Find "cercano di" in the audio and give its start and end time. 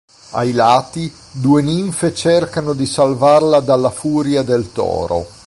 2.15-2.87